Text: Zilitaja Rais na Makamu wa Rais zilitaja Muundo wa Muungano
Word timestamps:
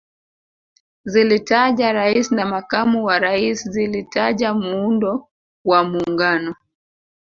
Zilitaja 1.05 1.91
Rais 1.93 2.31
na 2.31 2.45
Makamu 2.45 3.05
wa 3.05 3.19
Rais 3.19 3.69
zilitaja 3.69 4.53
Muundo 4.53 5.27
wa 5.65 5.83
Muungano 5.83 6.55